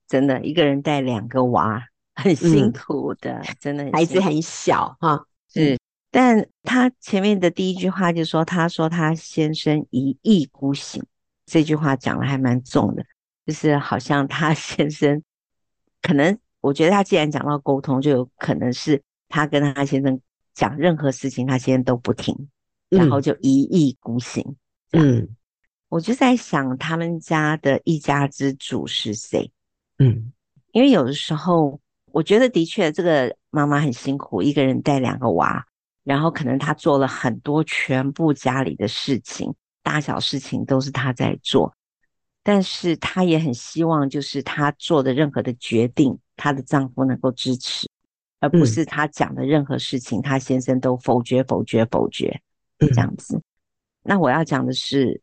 [0.08, 1.80] 真的一个人带两个娃，
[2.16, 5.24] 很辛苦的，嗯、真的，孩子很小哈，
[5.54, 5.78] 是，
[6.10, 11.04] 但他前面的第一句话就说，他说他先生一意孤行，
[11.46, 13.06] 这句话讲的还蛮重的，
[13.46, 15.22] 就是好像他 先生
[16.02, 20.20] 可能，我觉得他既然讲到沟通，就有可能是他跟他先生。
[20.56, 22.48] 讲任何事情，他先生都不听，
[22.96, 24.56] 然后就一意孤行。
[24.92, 25.28] 嗯，
[25.90, 29.52] 我就在想，他们家的一家之主是谁？
[29.98, 30.32] 嗯，
[30.72, 31.80] 因为有的时候，
[32.12, 35.66] 我觉得的确，这个妈妈很辛苦，一个人带两个娃，
[36.04, 41.74] 然后可能她做了很多全部家里的事情，大小事情都是她在做，
[42.44, 47.88] 但是她也很希望，就是她做的任何的决定，她的丈夫能够支持。
[48.42, 52.42] 而不是她讲的任何事情，她、嗯、先生都否决、否决、否决，
[52.90, 53.38] 这样子。
[53.38, 53.44] 嗯、
[54.04, 55.22] 那我要讲的是，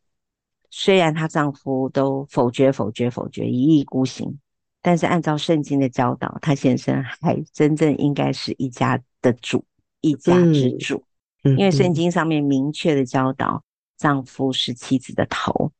[0.69, 4.37] 虽然她丈夫都否决、否决、否决，一意孤行，
[4.81, 9.63] 但是按照圣经的教导，她先生还真正应该是一家的主，
[10.01, 11.03] 一家之主。
[11.43, 13.63] 嗯、因为圣经上面明确的教导，
[13.97, 15.71] 丈夫是妻子的头，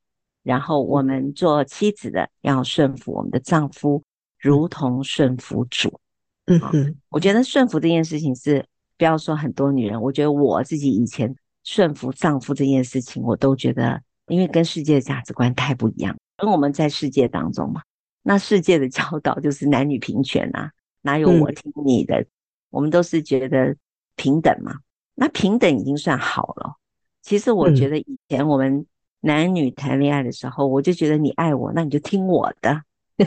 [0.44, 4.04] 然后我们做妻子的要顺服我们的丈夫，
[4.38, 6.00] 如同顺服主。
[6.48, 8.66] 嗯哼，我觉得顺服这件事情是，
[8.98, 11.34] 不要说很多女人，我觉得我自己以前
[11.64, 17.82] 顺服丈夫这件事情，我都觉得，因为跟世界的价值观太不一样，跟我们在世界当中嘛，
[18.22, 22.20] 那世界的教导就是男女平权啊，哪有我听你的？
[22.20, 22.28] 嗯、
[22.70, 23.76] 我们都是觉得
[24.16, 24.74] 平等嘛，
[25.16, 26.76] 那平等已经算好了。
[27.22, 28.86] 其实我觉得以前我们
[29.22, 32.82] 男女谈恋爱的时候，我就觉得你爱我，那你就听我的。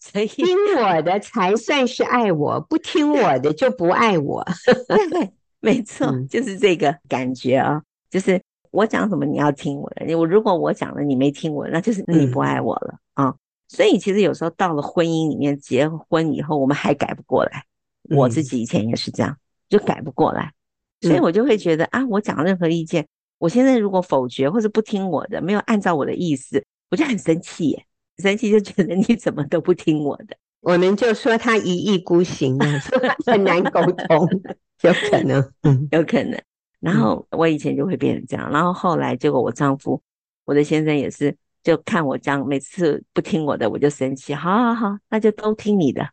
[0.00, 0.46] 所以听
[0.78, 4.46] 我的才算是爱我，不听我的就不爱我。
[5.10, 5.32] 对，
[5.62, 10.14] 没错，就是这个感觉啊，就是我讲什么你要听我的。
[10.18, 13.34] 我如果我讲了你没听我，那就是你不爱我了啊。
[13.68, 17.64] 所以其实有时候到了婚姻里面，结婚以后我们还改不过来。
[18.10, 19.34] 我自己以前也是这样，
[19.68, 20.52] 就改不过来，
[21.00, 23.06] 所以我就会觉得啊，我讲任何意见，
[23.38, 27.86] 我现在如果否决或者不听我的，没有按照我的意思，我就很生气耶。
[28.18, 32.80] 生气就觉得你怎么都不听我的，我们就说他一意孤行啊，
[33.26, 34.28] 很难沟通，
[34.82, 36.40] 有可能，嗯，有可能。
[36.78, 40.00] 然后我以前就会变成这样，然后后来结果我丈夫，
[40.44, 46.08] 我的先生也是，就看我这样，每次不听我的我就生气，好好好，那就都听你的，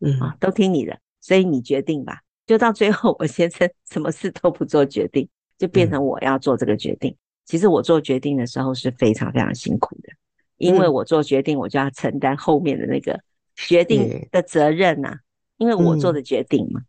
[0.00, 2.20] 嗯啊，都听你的，所以你决定吧。
[2.46, 5.26] 就到最后，我先生 什么事都不做决定，
[5.58, 7.16] 就变成我要做这个决定。
[7.46, 10.12] 其实我做决定的时候是非常非常辛苦的。
[10.56, 13.18] 因为我做决定，我就要承担后面的那个
[13.54, 15.18] 决定的责任呐、啊。
[15.56, 16.82] 因为我做的决定嘛。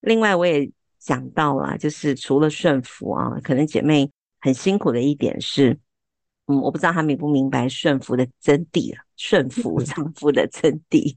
[0.00, 4.10] 另外，我也讲到了，就是除了顺服啊，可能姐妹
[4.40, 5.78] 很辛苦的一点是，
[6.46, 9.02] 嗯，我不知道她明不明白顺服的真谛啊。
[9.16, 11.16] 顺服 丈夫的真谛，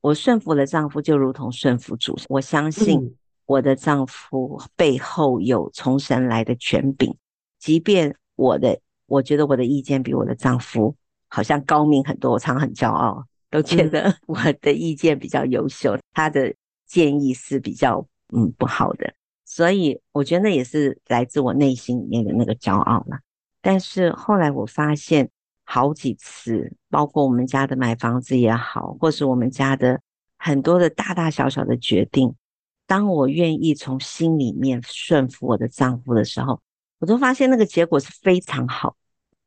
[0.00, 2.18] 我顺服了丈夫，就如同顺服主。
[2.28, 3.16] 我相信
[3.46, 7.14] 我的丈夫背后有从神来的权柄，
[7.58, 10.94] 即便我的，我觉得我的意见比我的丈夫。
[11.28, 13.24] 好像高明很多，我常很骄傲，
[13.54, 16.52] 都觉得 我的意见比较优秀，他的
[16.84, 23.20] 建议是比较嗯不好的，所以我觉得那也是来自我内心里面的那个骄傲了。
[23.62, 25.30] 但是后来我发现，
[25.64, 30.00] 好几次，包括我们家的买房子也好，或是我们家的
[30.36, 32.34] 很多的大大小小的决定，
[32.88, 36.60] 当我愿意从心里面顺服我的丈夫的时候，
[36.98, 38.96] 我都发现那个结果是非常好。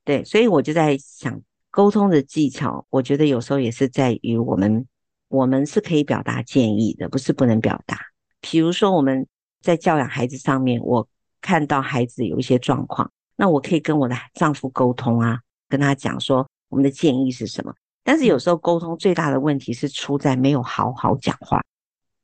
[0.06, 1.42] 对，所以我就在想。
[1.78, 4.88] 沟通的技巧，我觉得有时候也是在于我们，
[5.28, 8.00] 我们是可以表达建议的，不是不能表达。
[8.42, 9.28] 比如说我们
[9.62, 11.08] 在教养孩子上面，我
[11.40, 17.72] 看到孩子有一些状况，那我可以跟我的丈夫沟通啊，跟他讲说我们的建议是什么。
[18.04, 21.62] 但是有时候沟通最大的问题是出在没有好好讲话，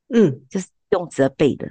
[0.10, 1.68] 嗯，就是用责备的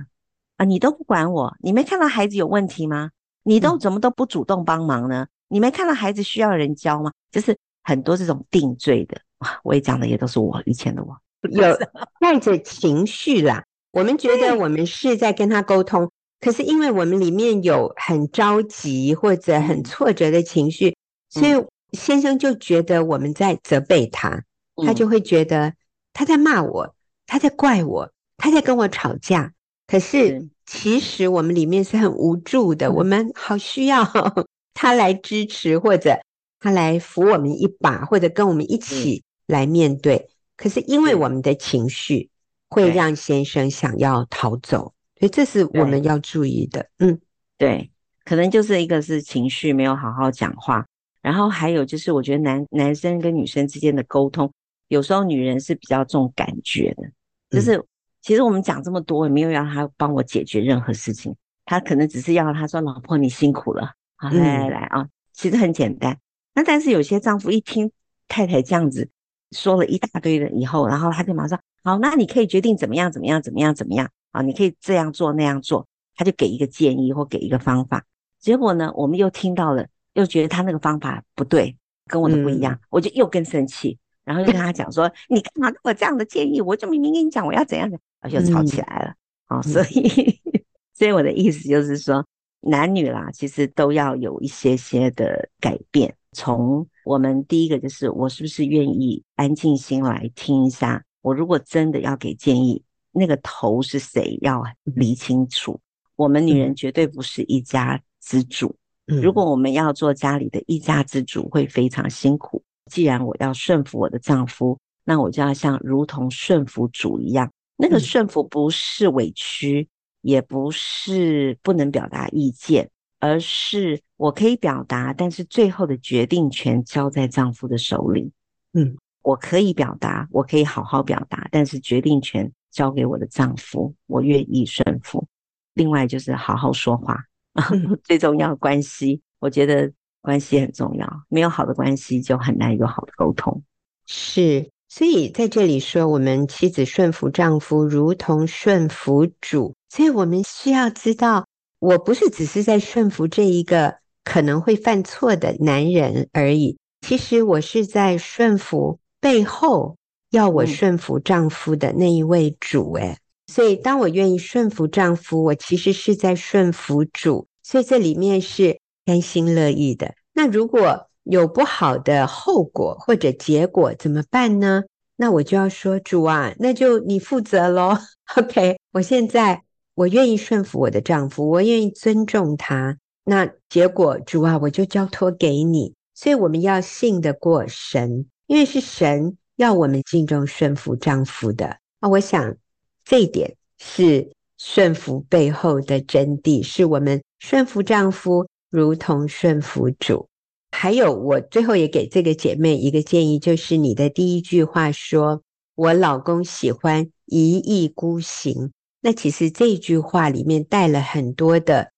[0.56, 3.10] 啊，你都不管我，你没看到孩子有问题吗？
[3.42, 5.26] 你都怎么都不主动帮忙呢？
[5.48, 7.10] 你没看到孩子需要人教吗？
[7.32, 9.20] 就是很多这种定罪的，
[9.62, 11.16] 我也讲的也都是我以前的我，
[11.50, 11.76] 有
[12.20, 13.64] 带着情绪啦。
[13.92, 16.10] 我们觉得我们是在跟他沟通，
[16.40, 20.96] 可是因为我们里面有很着急或者很挫折的情绪，
[21.28, 21.64] 所以。
[21.92, 24.44] 先生就觉得我们在责备他，
[24.86, 25.74] 他就会觉得
[26.14, 26.94] 他在骂我，
[27.26, 29.52] 他在怪我，他在跟我吵架。
[29.86, 34.02] 可是其实我们里面是很无助的，我们好需要
[34.72, 36.18] 他来支持，或者
[36.62, 40.30] 他来扶我们一把，或者跟我们一起来面对。
[40.56, 42.30] 可是因为我们的情绪
[42.68, 46.88] 会让先生想要逃走，所以这是我们要注意的。
[47.00, 47.20] 嗯，
[47.58, 47.90] 对，
[48.24, 50.86] 可能就是一个是情绪没有好好讲话。
[51.20, 54.52] 然后还有就是，我觉得男男生跟女生之间的沟通，
[54.86, 57.02] 有时候女人是比较重感觉的。
[57.50, 57.84] 就是
[58.20, 61.34] 其实我们讲这么多，也没有让他帮我解决任何事情，
[61.64, 66.16] 他可能只是要他说：“老婆，你辛苦了，好，来来来啊。”其实很简单。
[66.55, 67.90] 那但是有些丈夫一听
[68.28, 69.09] 太太这样子
[69.50, 74.42] 说了一大堆的以后，然后他就马上：“好，那你可以决定怎么样，怎么样，怎么样，怎么样啊？
[74.42, 78.05] 你可以这样做那样做。”他就给一个建议或给一个方法。
[78.38, 79.86] 结果呢，我们又听到了。
[80.14, 81.74] 又觉得他那个方法不对，
[82.07, 86.61] 跟我的不一样，嗯、我就又更生气，然后就跟他讲说： “你干嘛给我这样的建议？
[86.61, 89.14] 我就明明跟你讲我要怎样的，然后就吵起来了。
[89.48, 90.38] 嗯”哦，所以，
[90.92, 92.22] 所以我的意思就是说，
[92.61, 96.14] 男女啦，其实都要有一些些的改变。
[96.32, 101.04] 从我们第一个就是，我是不是愿意安静心来听一下？
[101.20, 105.78] 我如果真的要给建议，那个头是谁要理清楚。
[106.16, 108.74] 我们女人绝对不是一家之主。
[109.06, 112.62] 如果我们要做家里的一家之主，会非常辛苦。
[112.90, 117.50] 既然我要顺服我的丈夫，那我就要像如同顺服主一样。
[117.76, 119.88] 那个顺服不是委屈，
[120.20, 128.30] 也不是不能表达意见，而是我可以表达，但是最后的决定权交在丈夫的手里。
[128.72, 135.26] 嗯，我可以表达，我可以好好表达，但是决定权交给我的丈夫，我愿意顺服。
[135.74, 137.18] 另外就是好好说话。
[138.04, 141.24] 最重要的关系，我觉得关系很重要。
[141.28, 143.60] 没有好的关系，就很难有好的沟通。
[144.06, 149.74] 是，所以在这里说，我们妻子顺服丈夫，如同顺服主。
[149.88, 151.44] 所以我们需要知道，
[151.80, 156.78] 我不是只是在顺服这一个可能会犯错的男人而已。
[157.06, 159.96] 其实我是在顺服背后
[160.30, 162.92] 要我顺服丈夫的那一位主。
[162.94, 163.16] 诶。
[163.48, 170.14] 所以，当我愿意顺服丈夫，我其实是在顺服主，所以这里面是甘心乐意的。
[170.32, 174.84] 那如果有不好的后果或者结果怎么办呢？
[175.16, 177.98] 那我就要说主啊，那就你负责喽。
[178.36, 179.62] OK，我现在
[179.94, 182.96] 我愿意顺服我的丈夫，我愿意尊重他。
[183.24, 185.94] 那结果主啊，我就交托给你。
[186.14, 192.08] 所以我们要信得过神，因为是神要我们敬重顺服丈夫的啊。
[192.08, 192.56] 我想。
[193.04, 200.28] 这一点是顺服背后的真谛，是我们顺服丈夫如同顺服主。
[200.70, 205.42] 还有，我最后也给这个姐妹一个建议，就是你的第一句话说
[205.74, 208.70] ：“我老公喜欢一意孤行。”
[209.02, 211.90] 那其实这句话里面带了很多的，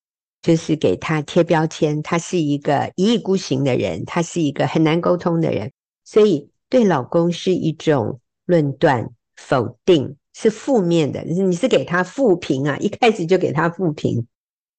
[0.45, 5.73] 就是给他贴标签，他是一个一意孤行的人，他是一个很难沟通的人，
[6.05, 10.17] 所以对老公是一种论断、否定。
[10.37, 14.27] 是负面的，你是给他负评啊，一开始就给他负评。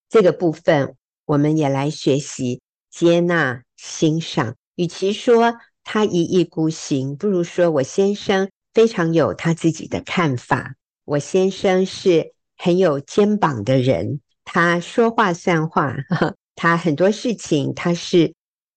[0.10, 2.60] 这个部分，我们也来学习
[2.92, 4.58] 接纳、欣赏。
[4.76, 5.56] 与其说
[5.86, 10.76] 他一意孤行，不如说我先生非常有他自己的看法。
[11.06, 15.94] 我先生是很有肩膀的人，他说话算话，
[16.56, 18.34] 他很多事情他是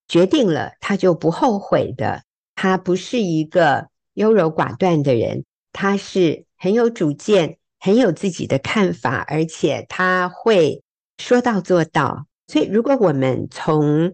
[0.09, 2.23] 决定了他就不后悔的。
[2.57, 6.45] 他不是一个优柔寡断的人，他是。
[6.61, 10.83] 很有主见，很有自己的看法，而且他会
[11.19, 12.27] 说到做到。
[12.49, 14.13] 所以，如果我们从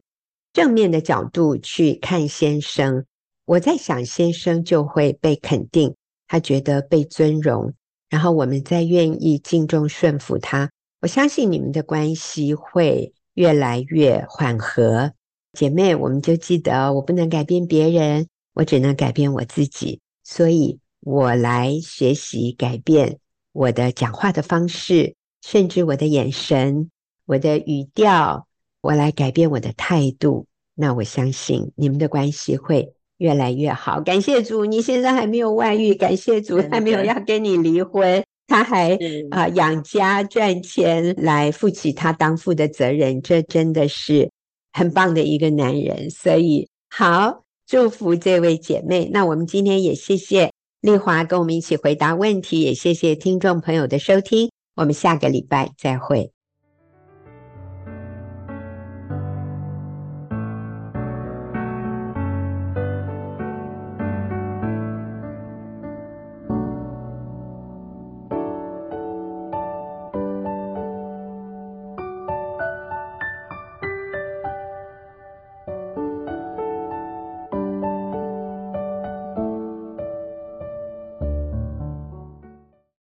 [0.52, 3.06] 正面的角度去看先生，
[3.46, 5.94] 我在想，先生就会被肯定，
[6.28, 7.72] 他觉得被尊荣，
[8.10, 10.70] 然后我们再愿意敬重顺服他。
[11.04, 15.12] 我相信你们的关系会越来越缓和。
[15.52, 20.00] 姐妹，我们就记得，我不能改变别人，我只能改变我自己。
[20.24, 20.80] 所以。
[21.06, 23.18] 我来学习改变
[23.52, 26.90] 我的讲话的方式，甚至我的眼神、
[27.26, 28.46] 我的语调，
[28.80, 30.46] 我来改变我的态度。
[30.74, 34.00] 那我相信你们的关系会越来越好。
[34.00, 38.98] 感谢主，你现在还没有外遇，感谢主还没有要跟你离婚，他还
[39.30, 44.30] 啊养家赚钱来负起他当父的责任，这真的是
[44.72, 46.10] 很棒的一个男人。
[46.10, 49.08] 所以好，祝福这位姐妹。
[49.12, 54.50] 那我们今天也谢谢丽华跟我们一起回答问题，也谢谢听众朋友的收听。
[54.76, 56.33] 我们下个礼拜再会。